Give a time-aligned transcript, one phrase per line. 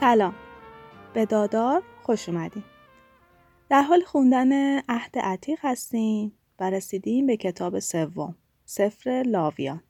[0.00, 0.34] سلام.
[1.14, 2.62] به دادار خوش اومدین.
[3.68, 8.34] در حال خوندن عهد عتیق هستیم و رسیدیم به کتاب سوم
[8.64, 9.82] سفر لاویان.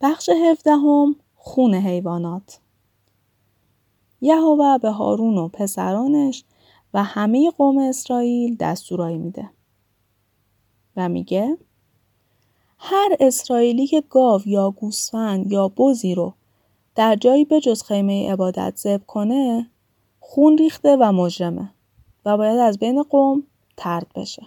[0.00, 2.60] بخش هفدهم خون حیوانات.
[4.20, 6.44] یهوه به هارون و پسرانش
[6.94, 9.50] و همه قوم اسرائیل دستورایی میده.
[10.96, 11.58] و میگه
[12.78, 16.34] هر اسرائیلی که گاو یا گوسفند یا بزی رو
[16.96, 19.70] در جایی به جز خیمه عبادت زب کنه
[20.20, 21.70] خون ریخته و مجرمه
[22.24, 23.42] و باید از بین قوم
[23.76, 24.42] ترد بشه.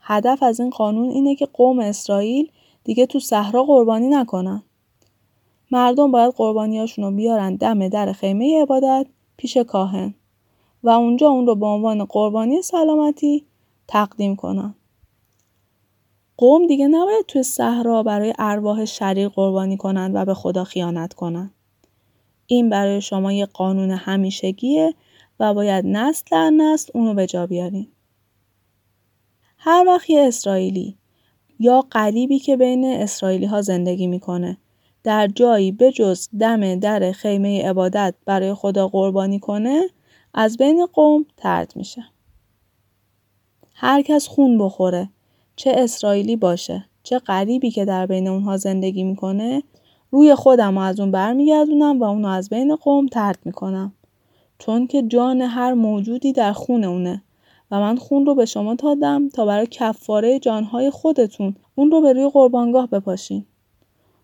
[0.00, 2.50] هدف از این قانون اینه که قوم اسرائیل
[2.84, 4.62] دیگه تو صحرا قربانی نکنن.
[5.70, 10.14] مردم باید قربانیاشون رو بیارن دم در خیمه عبادت پیش کاهن
[10.82, 13.44] و اونجا اون رو به عنوان قربانی سلامتی
[13.88, 14.74] تقدیم کنن.
[16.36, 21.54] قوم دیگه نباید توی صحرا برای ارواح شریر قربانی کنند و به خدا خیانت کنند.
[22.46, 24.94] این برای شما یه قانون همیشگیه
[25.40, 27.88] و باید نسل در نسل اونو به جا بیارین.
[29.58, 30.98] هر وقت یه اسرائیلی
[31.58, 34.58] یا قریبی که بین اسرائیلی ها زندگی می‌کنه
[35.04, 39.82] در جایی به جز دم در خیمه عبادت برای خدا قربانی کنه
[40.34, 42.04] از بین قوم ترد میشه.
[43.74, 45.08] هر کس خون بخوره
[45.56, 49.62] چه اسرائیلی باشه چه غریبی که در بین اونها زندگی می‌کنه
[50.10, 53.92] روی خودم و از اون برمیگردونم و اونو از بین قوم ترد می‌کنم.
[54.58, 57.22] چون که جان هر موجودی در خون اونه
[57.70, 62.12] و من خون رو به شما دادم تا برای کفاره جانهای خودتون اون رو به
[62.12, 63.44] روی قربانگاه بپاشین.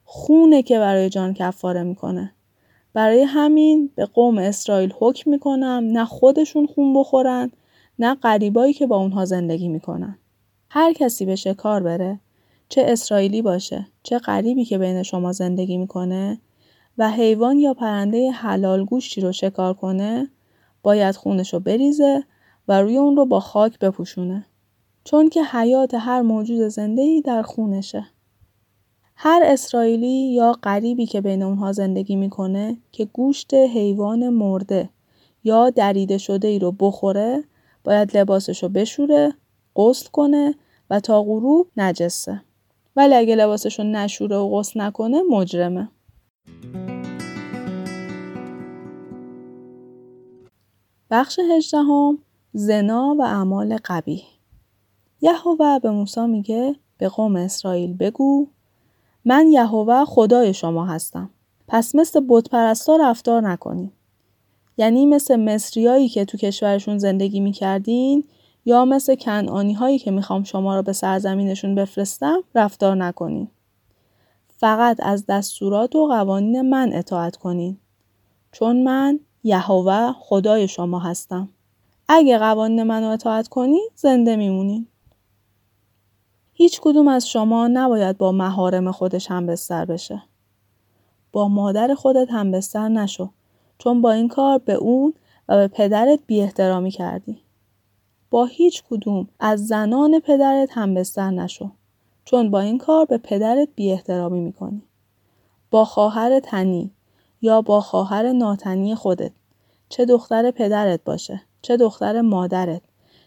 [0.04, 2.32] خونه که برای جان کفاره می‌کنه.
[2.92, 7.50] برای همین به قوم اسرائیل حکم می‌کنم نه خودشون خون بخورن
[7.98, 10.18] نه قریبایی که با اونها زندگی می‌کنن.
[10.72, 12.20] هر کسی به شکار بره.
[12.68, 16.40] چه اسرائیلی باشه چه غریبی که بین شما زندگی می‌کنه
[16.98, 20.28] و حیوان یا پرنده حلال گوشتی رو شکار کنه
[20.82, 22.24] باید خونش رو بریزه
[22.68, 24.46] و روی اون رو با خاک بپوشونه.
[25.04, 28.06] چون که حیات هر موجود زنده ای در خونشه.
[29.16, 34.90] هر اسرائیلی یا غریبی که بین اونها زندگی می‌کنه که گوشت حیوان مرده
[35.44, 37.44] یا دریده شده ای رو بخوره
[37.84, 39.32] باید لباسش رو بشوره
[39.76, 40.54] غسل کنه
[40.90, 42.42] و تا غروب نجسه.
[42.96, 45.88] ولی اگه لباسشو نشوره و غسل نکنه مجرمه.
[51.10, 52.18] بخش هجدهم
[52.52, 54.22] زنا و اعمال قبیح.
[55.20, 58.46] یهوه به موسی میگه به قوم اسرائیل بگو
[59.24, 61.30] من یهوه خدای شما هستم.
[61.68, 63.92] پس مثل بت پرستا رفتار نکنید
[64.76, 68.24] یعنی مثل مصریایی که تو کشورشون زندگی می‌کردین
[68.64, 73.48] یا مثل کنعانی هایی که می‌خوام شما رو به سرزمینشون بفرستم رفتار نکنین.
[74.56, 77.78] فقط از دستورات و قوانین من اطاعت کنین.
[78.52, 81.48] چون من یهوه خدای شما هستم.
[82.08, 84.86] اگه قوانین منو اطاعت کنین زنده میمونین.
[86.52, 90.22] هیچ کدوم از شما نباید با مهارم خودش هم بستر بشه.
[91.32, 93.30] با مادر خودت هم بستر نشو
[93.78, 95.14] چون با این کار به اون
[95.48, 97.38] و به پدرت بی احترامی کردی.
[98.30, 101.70] با هیچ کدوم از زنان پدرت هم بستر نشو
[102.24, 104.82] چون با این کار به پدرت بی احترامی می‌کنی.
[105.70, 106.90] با خواهر تنی
[107.42, 109.32] یا با خواهر ناتنی خودت
[109.88, 112.82] چه دختر پدرت باشه چه دختر مادرت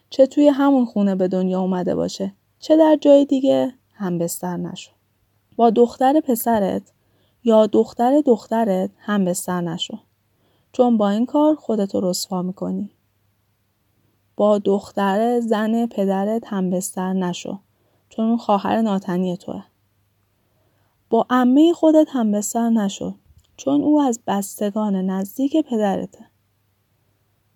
[0.10, 4.92] چه توی همون خونه به دنیا اومده باشه چه در جای دیگه هم بستر نشو.
[5.56, 6.82] با دختر پسرت
[7.44, 9.98] یا دختر دخترت هم بستر نشو.
[10.72, 12.90] چون با این کار خودتو رسوا می‌کنی.
[14.36, 17.60] با دختر زن پدرت هم بستر نشو
[18.10, 19.64] چون اون خواهر ناتنی توه.
[21.10, 23.16] با عمه خودت هم بستر نشو
[23.58, 26.26] چون او از بستگان نزدیک پدرته.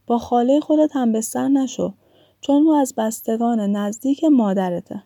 [0.07, 1.93] با خاله خودت هم بستر نشو
[2.41, 5.03] چون او از بستگان نزدیک مادرته.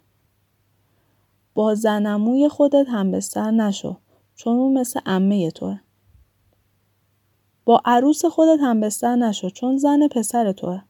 [1.54, 3.98] با زنموی خودت هم بستر نشو
[4.36, 5.80] چون اون مثل عمه توه.
[7.66, 10.82] با عروس خودت هم بستر نشو چون زن پسر توه.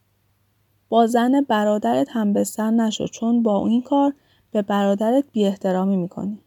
[0.91, 4.13] با زن برادرت هم بستر نشو چون با این کار
[4.51, 6.39] به برادرت بی احترامی می‌کنی.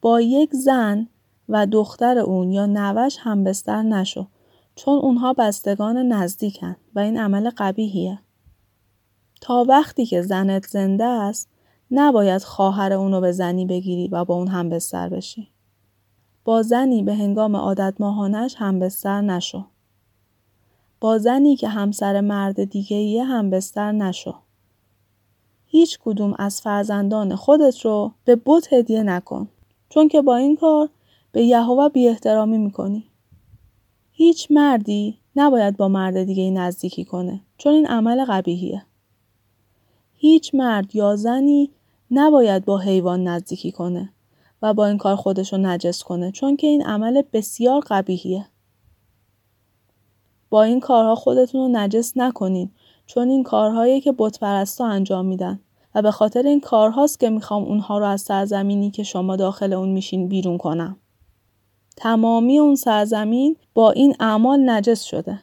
[0.00, 1.08] با یک زن
[1.48, 4.26] و دختر اون یا نوش هم بستر نشو
[4.74, 8.18] چون اونها بستگان نزدیکن و این عمل قبیهیه.
[9.40, 11.48] تا وقتی که زنت زنده است
[11.90, 15.48] نباید خواهر اونو به زنی بگیری و با اون هم بستر بشی.
[16.44, 19.64] با زنی به هنگام عادت ماهانش هم بستر نشو.
[21.00, 24.34] با زنی که همسر مرد دیگه هم بستر نشو.
[25.66, 29.48] هیچ کدوم از فرزندان خودت رو به بت هدیه نکن.
[29.88, 30.88] چون که با این کار
[31.32, 33.04] به یهوه بی احترامی می‌کنی.
[34.12, 38.82] هیچ مردی نباید با مرد دیگه نزدیکی کنه چون این عمل قبیهیه.
[40.14, 41.70] هیچ مرد یا زنی
[42.10, 44.12] نباید با حیوان نزدیکی کنه
[44.62, 48.46] و با این کار خودش رو نجس کنه چون که این عمل بسیار قبیهیه.
[50.50, 52.70] با این کارها خودتون رو نجس نکنین
[53.06, 54.42] چون این کارهایی که بت
[54.80, 55.60] انجام میدن
[55.94, 59.88] و به خاطر این کارهاست که می‌خوام اونها رو از سرزمینی که شما داخل اون
[59.88, 60.96] میشین بیرون کنم.
[61.96, 65.42] تمامی اون سرزمین با این اعمال نجس شده.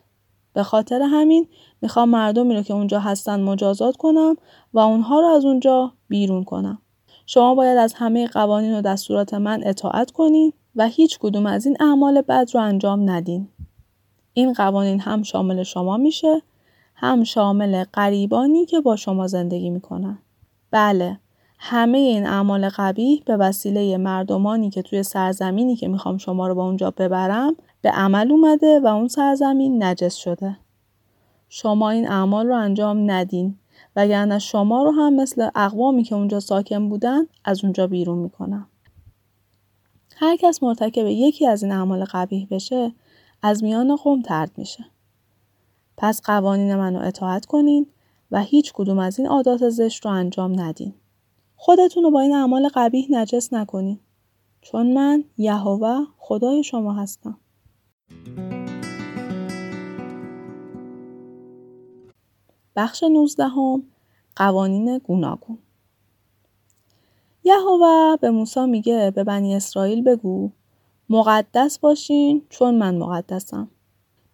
[0.53, 1.47] به خاطر همین
[1.81, 4.35] می‌خوام مردمی رو که اونجا هستن مجازات کنم
[4.73, 6.81] و اونها رو از اونجا بیرون کنم.
[7.25, 11.77] شما باید از همه قوانین و دستورات من اطاعت کنین و هیچ کدوم از این
[11.79, 13.47] اعمال بد رو انجام ندین.
[14.33, 16.41] این قوانین هم شامل شما میشه
[16.95, 20.17] هم شامل قریبانی که با شما زندگی می‌کنن.
[20.71, 21.19] بله
[21.59, 26.65] همه این اعمال قبیح به وسیله مردمانی که توی سرزمینی که می‌خوام شما رو با
[26.65, 30.57] اونجا ببرم به عمل اومده و اون سرزمین نجس شده.
[31.49, 33.55] شما این اعمال رو انجام ندین
[33.95, 38.67] وگرنه شما رو هم مثل اقوامی که اونجا ساکن بودن از اونجا بیرون می‌کنم.
[40.15, 42.93] هر کس مرتکب یکی از این اعمال قبیح بشه
[43.43, 44.85] از میان قوم ترد میشه.
[45.97, 47.87] پس قوانین منو اطاعت کنین
[48.31, 50.93] و هیچ کدوم از این عادات زشت رو انجام ندین.
[51.55, 53.99] خودتون رو با این اعمال قبیح نجس نکنین.
[54.61, 57.37] چون من یهوه خدای شما هستم.
[62.75, 63.83] بخش نوزدهم
[64.35, 65.57] قوانین گوناگون
[67.43, 70.51] یهوه به موسی میگه به بنی اسرائیل بگو
[71.11, 73.69] مقدس باشین چون من مقدسم.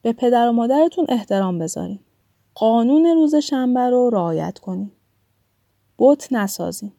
[0.01, 1.99] به پدر و مادرتون احترام بذارین.
[2.55, 4.91] قانون روز شنبه رو رعایت کنین.
[5.99, 6.91] بت نسازین.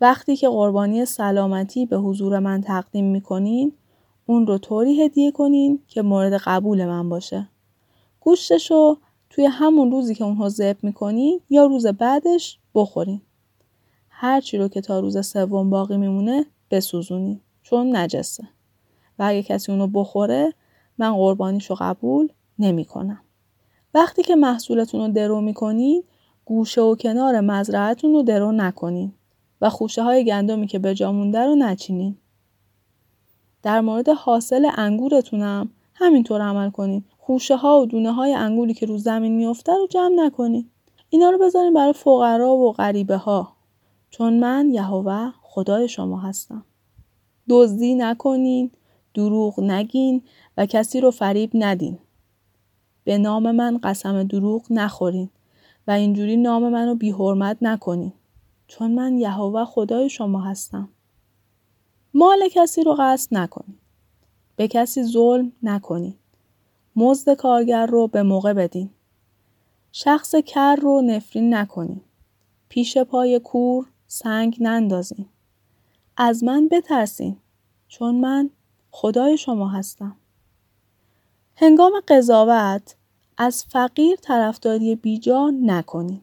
[0.00, 3.72] وقتی که قربانی سلامتی به حضور من تقدیم می‌کنین
[4.26, 7.48] اون رو طوری هدیه کنین که مورد قبول من باشه.
[8.20, 8.98] گوشتش رو
[9.30, 13.20] توی همون روزی که اونها ذبح می‌کنین یا روز بعدش بخورین.
[14.08, 18.48] هرچی رو که تا روز سوم باقی میمونه بسوزونین چون نجسه.
[19.20, 20.54] و اگه کسی اونو بخوره
[20.98, 22.28] من قربانیشو قبول
[22.58, 23.20] نمی کنم.
[23.94, 26.02] وقتی که محصولتون رو درو می‌کنین
[26.44, 29.12] گوشه و کنار مزرعتون رو درو نکنین
[29.60, 32.16] و خوشه های گندمی که به جا مونده رو نچینین.
[33.62, 37.04] در مورد حاصل انگورتونم همینطور عمل کنین.
[37.18, 40.70] خوشه ها و دونه های انگوری که رو زمین میافته رو جمع نکنین.
[41.10, 43.52] اینا رو بذارین برای فقرا و غریبه ها.
[44.10, 46.64] چون من یهوه خدای شما هستم.
[47.48, 48.70] دزدی نکنین،
[49.14, 50.22] دروغ نگین
[50.56, 51.98] و کسی رو فریب ندین.
[53.04, 55.30] به نام من قسم دروغ نخورین
[55.86, 58.12] و اینجوری نام منو بی حرمت نکنین.
[58.66, 60.88] چون من یهوه خدای شما هستم.
[62.14, 63.76] مال کسی رو قصد نکنین.
[64.56, 66.14] به کسی ظلم نکنین.
[66.96, 68.90] مزد کارگر رو به موقع بدین.
[69.92, 72.00] شخص کر رو نفرین نکنین.
[72.68, 75.26] پیش پای کور سنگ نندازین.
[76.16, 77.36] از من بترسین
[77.88, 78.50] چون من
[78.90, 80.16] خدای شما هستم.
[81.56, 82.94] هنگام قضاوت
[83.36, 86.20] از فقیر طرفداری بیجا نکنین.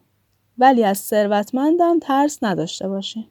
[0.57, 3.25] ولی از ثروتمندم ترس نداشته باشین.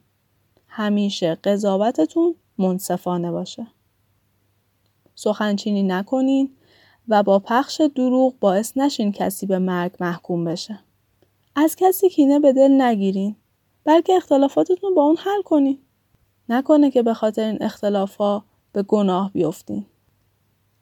[0.67, 3.67] همیشه قضاوتتون منصفانه باشه.
[5.15, 6.49] سخنچینی نکنین
[7.07, 10.79] و با پخش دروغ باعث نشین کسی به مرگ محکوم بشه.
[11.55, 13.35] از کسی کینه به دل نگیرین
[13.83, 15.79] بلکه اختلافاتتون با اون حل کنین.
[16.49, 18.43] نکنه که به خاطر این اختلافا
[18.73, 19.85] به گناه بیفتین.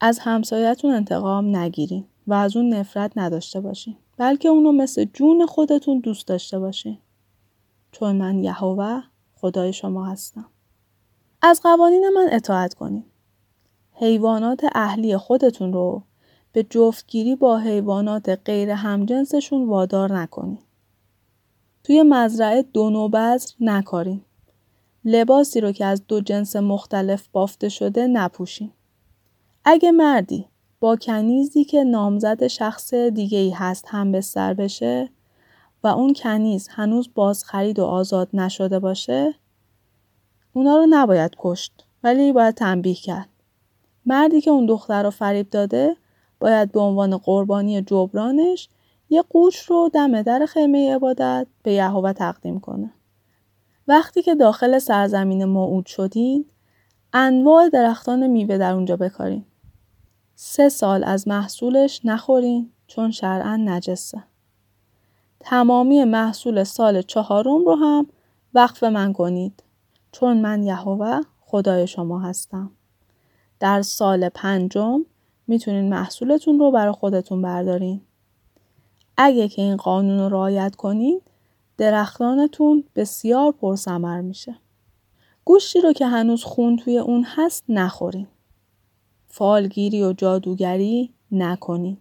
[0.00, 3.96] از همسایتون انتقام نگیرین و از اون نفرت نداشته باشین.
[4.16, 6.98] بلکه اونو مثل جون خودتون دوست داشته باشین.
[7.92, 9.02] چون من یهوه
[9.34, 10.46] خدای شما هستم.
[11.42, 13.04] از قوانین من اطاعت کنین.
[13.92, 16.02] حیوانات اهلی خودتون رو
[16.52, 20.58] به جفتگیری با حیوانات غیر همجنسشون وادار نکنین.
[21.84, 24.20] توی مزرعه دو نوبزر نکارین.
[25.08, 28.72] لباسی رو که از دو جنس مختلف بافته شده نپوشین.
[29.64, 30.46] اگه مردی
[30.80, 35.10] با کنیزی که نامزد شخص دیگه ای هست هم بستر بشه
[35.82, 39.34] و اون کنیز هنوز باز خرید و آزاد نشده باشه
[40.52, 43.28] اونا رو نباید کشت ولی باید تنبیه کرد.
[44.06, 45.96] مردی که اون دختر رو فریب داده
[46.40, 48.68] باید به عنوان قربانی جبرانش
[49.10, 52.92] یه قوچ رو دم در خیمه عبادت به یهوه تقدیم کنه.
[53.88, 56.44] وقتی که داخل سرزمین موعود شدین
[57.12, 59.44] انواع درختان میوه در اونجا بکارین.
[60.34, 64.24] سه سال از محصولش نخورین چون شرعا نجسه.
[65.40, 68.06] تمامی محصول سال چهارم رو هم
[68.54, 69.62] وقف من کنید
[70.12, 72.70] چون من یهوه خدای شما هستم.
[73.60, 75.04] در سال پنجم
[75.46, 78.00] می‌تونین محصولتون رو برای خودتون بردارین.
[79.16, 81.20] اگه که این قانون رو رعایت کنین
[81.78, 84.56] درختانتون بسیار پرثمر میشه.
[85.44, 88.26] گوشتی رو که هنوز خون توی اون هست نخورین.
[89.28, 91.96] فالگیری و جادوگری نکنین.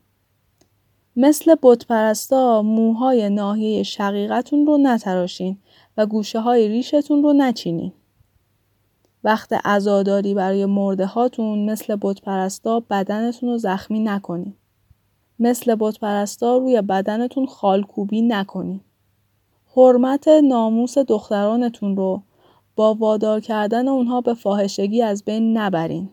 [1.15, 5.57] مثل بتپرستا موهای ناحیه شقیقتون رو نتراشین
[5.97, 7.93] و گوشه های ریشتون رو نچینین.
[9.23, 14.53] وقت عزاداری برای مرده هاتون مثل بتپرستا بدنتون رو زخمی نکنین.
[15.39, 18.81] مثل بتپرستا روی بدنتون خالکوبی نکنین.
[19.77, 22.21] حرمت ناموس دخترانتون رو
[22.75, 26.09] با وادار کردن اونها به فاحشگی از بین نبرین.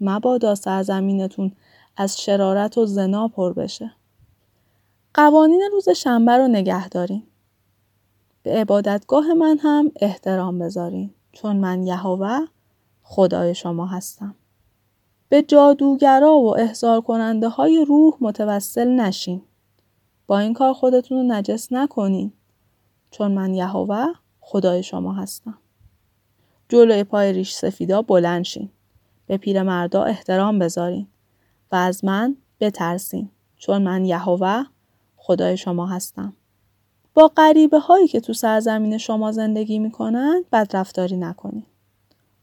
[0.00, 1.52] مبادا سرزمینتون
[1.96, 3.92] از شرارت و زنا پر بشه.
[5.14, 7.22] قوانین روز شنبه رو نگه دارین.
[8.42, 12.38] به عبادتگاه من هم احترام بذارین چون من یهوه
[13.02, 14.34] خدای شما هستم.
[15.28, 19.42] به جادوگرا و احضار کننده های روح متوسل نشین.
[20.26, 22.32] با این کار خودتون رو نجس نکنین
[23.10, 24.06] چون من یهوه
[24.40, 25.58] خدای شما هستم.
[26.68, 28.70] جلوی پای ریش سفیدا بلند شین.
[29.26, 31.06] به پیرمردا احترام بذارین
[31.72, 34.64] و از من بترسین چون من یهوه
[35.16, 36.32] خدای شما هستم.
[37.14, 41.66] با غریبه هایی که تو سرزمین شما زندگی می‌کنن بدرفتاری نکنید.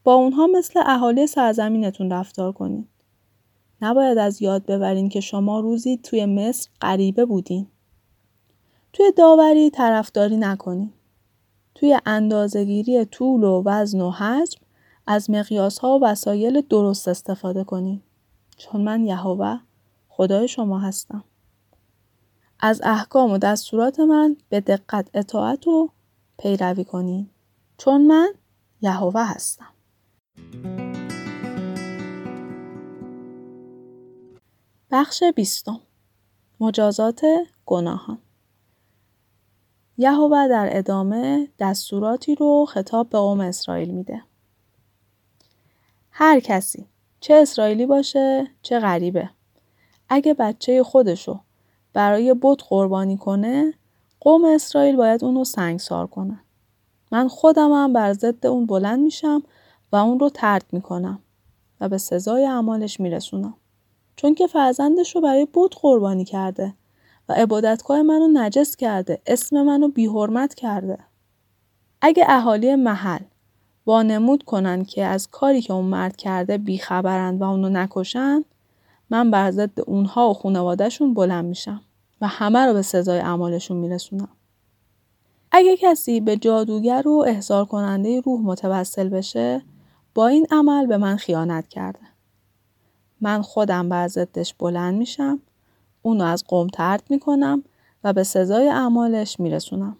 [0.04, 2.88] با اونها مثل اهالی سرزمینتون رفتار کنید.
[3.82, 7.66] نباید از یاد ببرین که شما روزی توی مصر غریبه بودین.
[8.92, 10.92] توی داوری طرفداری نکنید.
[11.74, 14.60] توی اندازهگیری طول و وزن و حجم
[15.06, 18.02] از مقیاس ها و وسایل درست استفاده کنید.
[18.56, 19.58] چون من یهوه
[20.08, 21.24] خدای شما هستم.
[22.60, 25.90] از احکام و دستورات من به دقت اطاعت و
[26.38, 27.30] پیروی کنید.
[27.76, 28.28] چون من
[28.80, 29.68] یهوه هستم.
[34.90, 35.80] بخش بیستم
[36.60, 37.20] مجازات
[37.66, 38.18] گناهان
[39.98, 44.22] یهوه در ادامه دستوراتی رو خطاب به قوم اسرائیل میده.
[46.10, 46.86] هر کسی
[47.20, 49.30] چه اسرائیلی باشه چه غریبه
[50.08, 51.40] اگه بچه خودشو
[51.92, 53.74] برای بت قربانی کنه
[54.20, 56.40] قوم اسرائیل باید اونو سنگسار کنن.
[57.12, 59.42] من خودمم بر ضد اون بلند میشم
[59.92, 61.18] و اون رو ترد می‌کنم
[61.80, 63.54] و به سزای اعمالش میرسونم.
[64.16, 66.74] چون که فرزندش رو برای بت قربانی کرده
[67.28, 70.98] و عبادتگاه منو نجس کرده اسم منو بیحرمت کرده
[72.00, 73.24] اگه اهالی محل
[73.86, 78.44] وانمود کنن که از کاری که اون مرد کرده بیخبرند و اونو نکشن
[79.10, 81.80] من بر ضد اونها و خانوادهشون بلند میشم
[82.20, 84.28] و همه رو به سزای اعمالشون میرسونم.
[85.52, 89.62] اگه کسی به جادوگر و احضار کننده روح متوسل بشه
[90.14, 92.00] با این عمل به من خیانت کرده.
[93.20, 95.40] من خودم بر ضدش بلند میشم
[96.02, 97.64] اونو از قوم ترد می‌کنم
[98.04, 99.96] و به سزای اعمالش میرسونم.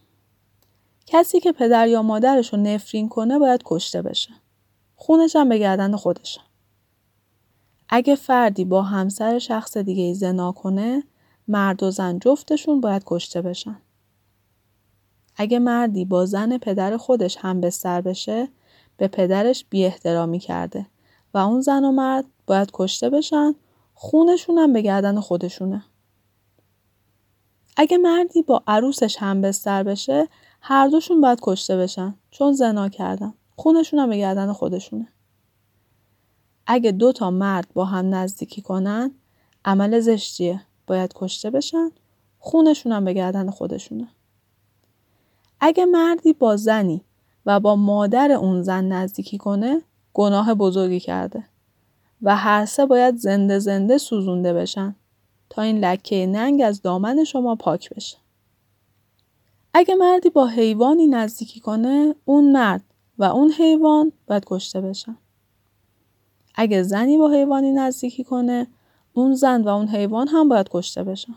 [1.06, 4.30] کسی که پدر یا مادرش رو نفرین کنه باید کشته بشه.
[4.96, 6.40] خونش هم به گردن خودشه.
[7.88, 11.02] اگه فردی با همسر شخص دیگه زنا کنه
[11.48, 13.76] مرد و زن جفتشون باید کشته بشن.
[15.36, 18.48] اگه مردی با زن پدر خودش هم بستر بشه
[18.96, 20.86] به پدرش بی احترامی کرده
[21.34, 23.54] و اون زن و مرد باید کشته بشن
[24.00, 25.84] خونشون هم به گردن خودشونه.
[27.76, 30.28] اگه مردی با عروسش هم بستر بشه
[30.60, 33.34] هر دوشون باید کشته بشن چون زنا کردن.
[33.56, 35.08] خونشون هم به گردن خودشونه.
[36.66, 39.10] اگه دو تا مرد با هم نزدیکی کنن
[39.64, 40.62] عمل زشتیه.
[40.86, 41.90] باید کشته بشن
[42.38, 44.08] خونشون هم به گردن خودشونه.
[45.60, 47.04] اگه مردی با زنی
[47.46, 49.82] و با مادر اون زن نزدیکی کنه
[50.14, 51.44] گناه بزرگی کرده
[52.22, 54.96] و هر سه باید زنده زنده سوزونده بشن
[55.50, 58.16] تا این لکه ننگ از دامن شما پاک بشه.
[59.74, 62.82] اگه مردی با حیوانی نزدیکی کنه اون مرد
[63.18, 65.16] و اون حیوان باید کشته بشن.
[66.54, 68.66] اگه زنی با حیوانی نزدیکی کنه
[69.12, 71.34] اون زن و اون حیوان هم باید کشته بشن.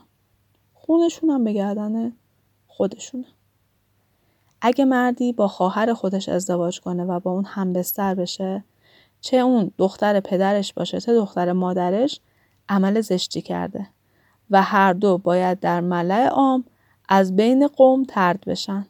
[0.74, 2.12] خونشون هم به گردن
[2.66, 3.26] خودشونه.
[4.60, 8.64] اگه مردی با خواهر خودش ازدواج کنه و با اون هم بستر بشه
[9.22, 12.20] چه اون دختر پدرش باشه چه دختر مادرش
[12.68, 13.86] عمل زشتی کرده
[14.50, 16.64] و هر دو باید در ملع عام
[17.08, 18.86] از بین قوم ترد بشن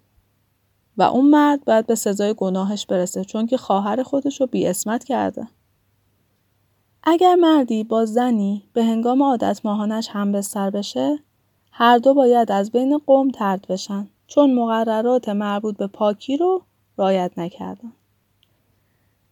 [0.97, 5.05] و اون مرد باید به سزای گناهش برسه چون که خواهر خودش رو بی اسمت
[5.05, 5.49] کرده.
[7.05, 11.19] اگر مردی با زنی به هنگام عادت ماهانش هم بستر بشه
[11.73, 16.62] هر دو باید از بین قوم ترد بشن چون مقررات مربوط به پاکی رو
[16.97, 17.93] رایت نکردن.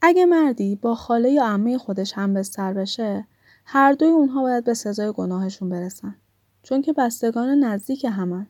[0.02, 3.26] اگه مردی با خاله یا عمه خودش هم بستر بشه
[3.64, 6.16] هر دوی اونها باید به سزای گناهشون برسن.
[6.62, 8.46] چون که بستگان نزدیک همن.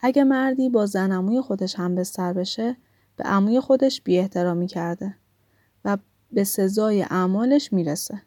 [0.00, 2.76] اگه مردی با زن اموی خودش هم بستر بشه
[3.16, 5.16] به اموی خودش بی احترامی کرده
[5.84, 5.98] و
[6.32, 8.22] به سزای اعمالش می‌رسه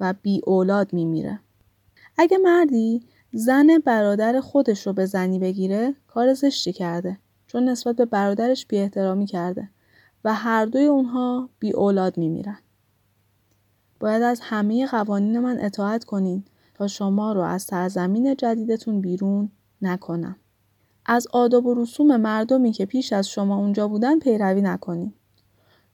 [0.00, 1.40] و بی اولاد میمیره.
[2.18, 3.02] اگه مردی
[3.32, 8.78] زن برادر خودش رو به زنی بگیره کار زشتی کرده چون نسبت به برادرش بی
[8.78, 9.68] احترامی کرده
[10.24, 12.58] و هر دوی اونها بی اولاد میمیرن.
[14.00, 19.50] باید از همه قوانین من اطاعت کنین تا شما رو از سرزمین جدیدتون بیرون
[19.82, 20.36] نکنم.
[21.06, 25.12] از آداب و رسوم مردمی که پیش از شما اونجا بودن پیروی نکنین.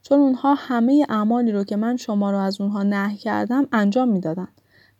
[0.03, 4.49] چون اونها همه اعمالی رو که من شما رو از اونها نه کردم انجام می‌دادن.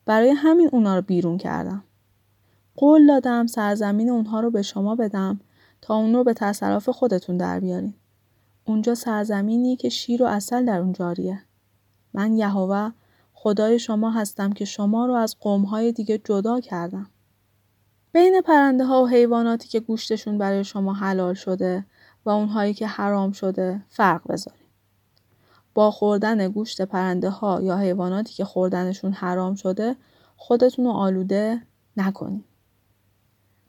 [0.05, 1.85] برای همین اونا رو بیرون کردم.
[2.77, 5.41] قول دادم سرزمین اونها رو به شما بدم
[5.81, 7.95] تا اون رو به تصرف خودتون در بیارین.
[8.69, 11.43] اونجا سرزمینی که شیر و اصل در اون جاریه.
[12.13, 12.91] من یهوه
[13.33, 17.11] خدای شما هستم که شما رو از قومهای دیگه جدا کردم.
[18.13, 21.87] بین پرنده ها و حیواناتی که گوشتشون برای شما حلال شده
[22.25, 24.67] و اونهایی که حرام شده فرق بذاریم.
[25.75, 29.97] با خوردن گوشت پرنده ها یا حیواناتی که خوردنشون حرام شده
[30.37, 31.63] خودتون رو آلوده
[31.97, 32.45] نکنید.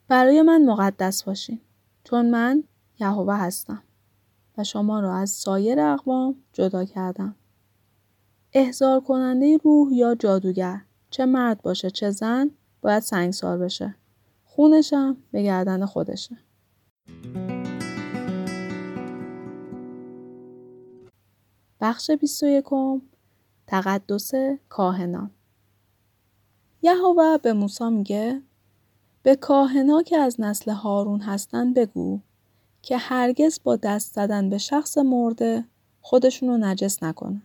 [0.08, 1.60] برای من مقدس باشین
[2.04, 2.64] چون من
[3.00, 3.82] یهوه هستم
[4.58, 7.34] و شما را از سایر اقوام جدا کردم.
[8.52, 10.80] احضار کننده روح یا جادوگر
[11.10, 13.94] چه مرد باشه چه زن باید سنگسار بشه.
[14.44, 16.36] خونشم به گردن خودشه.
[21.80, 22.64] بخش 21
[23.66, 24.30] تقدس
[24.68, 25.30] کاهنان
[26.82, 28.42] یهوه به موسی میگه
[29.22, 32.20] به کاهنا که از نسل هارون هستن بگو
[32.82, 35.64] که هرگز با دست زدن به شخص مرده
[36.00, 37.42] خودشون رو نجس نکنن.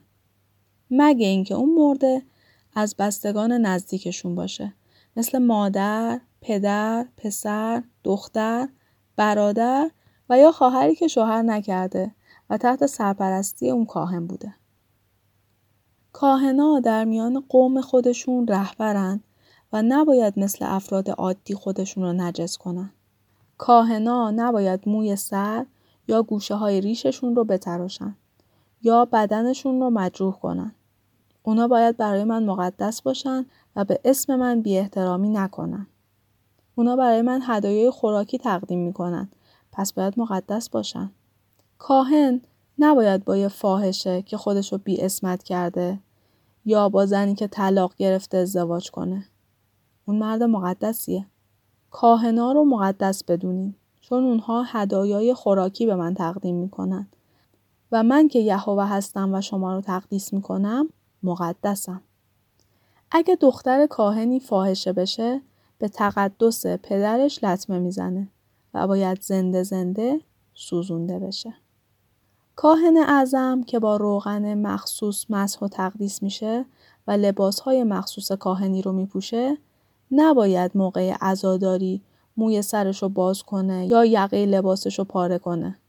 [0.91, 2.21] مگه اینکه اون مرده
[2.75, 4.73] از بستگان نزدیکشون باشه
[5.17, 8.69] مثل مادر، پدر، پسر، دختر،
[9.15, 9.91] برادر
[10.29, 12.11] و یا خواهری که شوهر نکرده
[12.49, 14.55] و تحت سرپرستی اون کاهن بوده.
[16.13, 19.23] کاهنا در میان قوم خودشون رهبرن
[19.73, 22.91] و نباید مثل افراد عادی خودشون رو نجس کنن.
[23.57, 25.65] کاهنا نباید موی سر
[26.07, 28.15] یا گوشه های ریششون رو بتراشن
[28.81, 30.75] یا بدنشون رو مجروح کنن.
[31.43, 35.87] اونا باید برای من مقدس باشن و به اسم من بی احترامی نکنن.
[36.75, 39.29] اونا برای من هدایای خوراکی تقدیم می‌کنن.
[39.71, 41.11] پس باید مقدس باشن.
[41.77, 42.41] کاهن
[42.79, 45.99] نباید با یه فاحشه که خودشو بی اسمت کرده
[46.65, 49.25] یا با زنی که طلاق گرفته ازدواج کنه.
[50.05, 51.25] اون مرد مقدسیه.
[51.95, 57.07] کاهنا رو مقدس بدونین چون اونها هدایای خوراکی به من تقدیم می‌کنن
[57.91, 60.89] و من که یهوه هستم و شما رو تقدیس می‌کنم
[61.23, 62.01] مقدسم.
[63.11, 65.41] اگه دختر کاهنی فاحشه بشه
[65.77, 68.27] به تقدس پدرش لطمه می‌زنه
[68.73, 70.21] و باید زنده زنده
[70.53, 71.53] سوزونده بشه.
[72.55, 76.65] کاهن اعظم که با روغن مخصوص مسح و تقدیس میشه
[77.07, 79.57] و لباسهای مخصوص کاهنی رو میپوشه
[80.11, 82.01] نباید موقع عزاداری
[82.37, 85.79] موی سرش رو باز کنه یا یقه لباسش رو پاره کنه.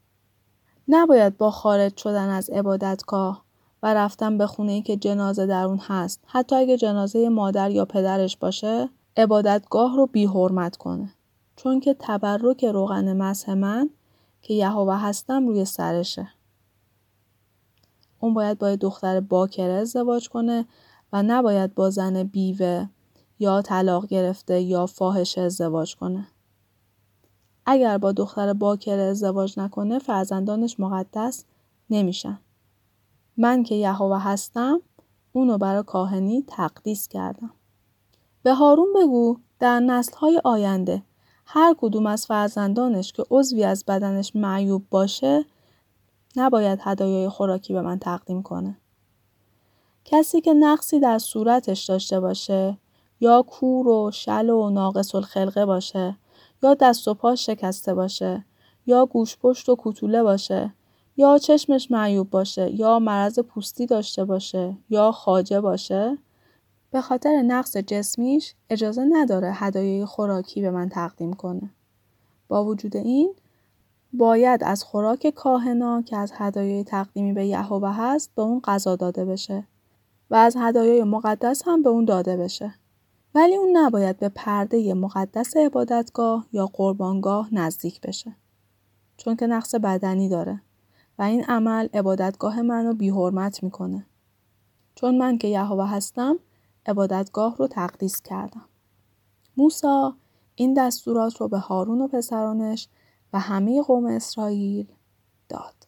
[0.87, 3.43] نباید با خارج شدن از عبادتگاه
[3.83, 7.85] و رفتن به خونه ای که جنازه در اون هست حتی اگه جنازه مادر یا
[7.85, 11.13] پدرش باشه عبادتگاه رو بی حرمت کنه.
[11.55, 13.89] چون که تبرک روغن مسح من
[14.41, 16.27] که یهوه هستم روی سرشه.
[18.19, 20.65] اون باید با دختر باکره ازدواج کنه
[21.13, 22.87] و نباید با زن بیوه
[23.39, 26.27] یا طلاق گرفته یا فاحشه ازدواج کنه.
[27.65, 31.43] اگر با دختر باکره ازدواج نکنه فرزندانش مقدس
[31.89, 32.39] نمیشن.
[33.37, 34.81] من که یهوه هستم
[35.33, 37.51] اونو برای کاهنی تقدیس کردم.
[38.43, 41.03] به هارون بگو در نسلهای آینده
[41.45, 45.45] هر کدوم از فرزندانش که عضوی از بدنش معیوب باشه
[46.35, 48.77] نباید هدایای خوراکی به من تقدیم کنه.
[50.05, 52.77] کسی که نقصی در صورتش داشته باشه
[53.19, 56.15] یا کور و شل و ناقص الخلقه باشه
[56.63, 58.45] یا دست و پاش شکسته باشه
[58.85, 60.73] یا گوش پشت و کوتوله باشه
[61.17, 66.17] یا چشمش معیوب باشه یا مرض پوستی داشته باشه یا خاجه باشه
[66.91, 71.69] به خاطر نقص جسمیش اجازه نداره هدایای خوراکی به من تقدیم کنه.
[72.47, 73.33] با وجود این
[74.13, 79.25] باید از خوراک کاهنا که از هدایای تقدیمی به یهوه هست به اون غذا داده
[79.25, 79.63] بشه
[80.29, 82.73] و از هدایای مقدس هم به اون داده بشه.
[83.37, 88.35] ولی اون نباید به پرده مقدس عبادتگاه یا قربانگاه نزدیک بشه.
[89.17, 90.61] چون که نقص بدنی داره
[91.19, 94.05] و این عمل عبادتگاه منو بی حرمت می‌کنه.
[94.95, 96.39] چون من که یهوه هستم
[96.85, 98.65] عبادتگاه رو تقدیس کردم.
[99.57, 100.15] موسا
[100.55, 102.87] این دستورات رو به هارون و پسرانش
[103.33, 104.87] و همه قوم اسرائیل
[105.49, 105.87] داد.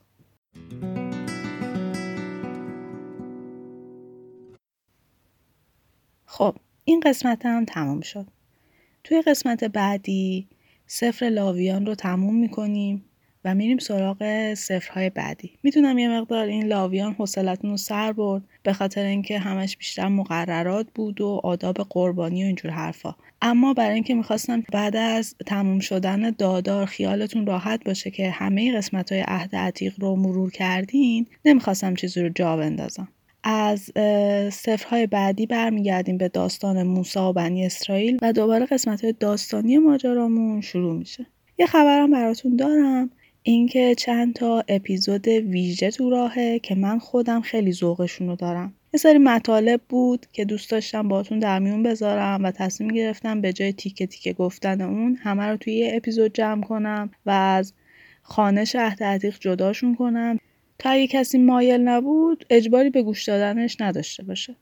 [6.25, 6.55] خب
[6.89, 8.27] این قسمت هم تمام شد.
[9.03, 10.47] توی قسمت بعدی
[10.87, 13.05] سفر لاویان رو تموم می‌کنیم
[13.45, 15.51] و میریم سراغ سفرهای بعدی.
[15.63, 20.87] می‌تونم یه مقدار این لاویان حوصلتون رو سر برد به خاطر اینکه همش بیشتر مقررات
[20.95, 23.15] بود و آداب قربانی و اینجور حرفا.
[23.41, 29.11] اما برای اینکه می‌خواستم بعد از تموم شدن دادار خیالتون راحت باشه که همه قسمت
[29.11, 33.07] های عهد عتیق رو مرور کردین نمی‌خواستم چیزی رو جا بندازم.
[33.43, 33.91] از
[34.53, 40.61] سفرهای بعدی برمیگردیم به داستان موسا و بنی اسرائیل و دوباره قسمت های داستانی ماجرامون
[40.61, 41.25] شروع میشه.
[41.57, 43.09] یه خبرم براتون دارم
[43.43, 48.73] اینکه چند تا اپیزود ویژه تو راهه که من خودم خیلی ذوقشون رو دارم.
[48.93, 53.53] یه سری مطالب بود که دوست داشتم باتون در میون بذارم و تصمیم گرفتم به
[53.53, 57.73] جای تیکه تیکه گفتن اون همه رو توی یه اپیزود جمع کنم و از
[58.75, 60.39] عهد عتیق جداشون کنم.
[60.79, 64.55] تا اگه کسی مایل نبود اجباری به گوش دادنش نداشته باشه.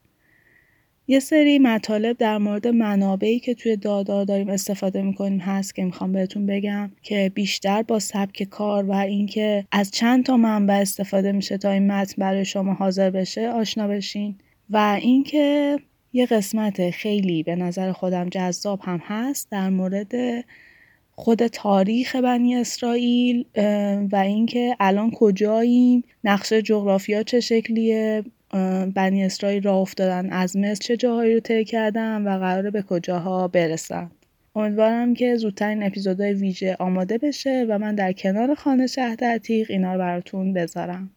[1.07, 6.11] یه سری مطالب در مورد منابعی که توی دادار داریم استفاده می‌کنیم هست که می‌خوام
[6.11, 11.57] بهتون بگم که بیشتر با سبک کار و اینکه از چند تا منبع استفاده میشه
[11.57, 14.35] تا این متن برای شما حاضر بشه آشنا بشین.
[14.69, 15.77] و اینکه
[16.13, 20.13] یه قسمت خیلی به نظر خودم جذاب هم هست در مورد
[21.19, 23.45] خود تاریخ بنی اسرائیل
[24.11, 28.23] و اینکه الان کجاییم نقشه جغرافیا چه شکلیه
[28.95, 33.47] بنی اسرائیل راه افتادن از مصر چه جاهایی رو طی کردن و قراره به کجاها
[33.47, 34.11] برسن.
[34.55, 39.71] امیدوارم که زودتر این اپیزودهای ویژه آماده بشه و من در کنار خانه شهد عتیق
[39.71, 41.09] اینا رو براتون بذارم.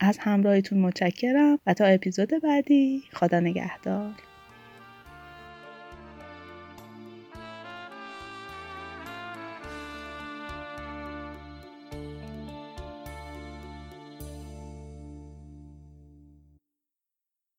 [0.00, 4.31] از همراهیتون متشکرم و تا اپیزود بعدی خدا نگهدار.